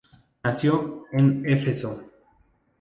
Nació 0.43 1.03
en 1.11 1.47
Éfeso. 1.47 2.05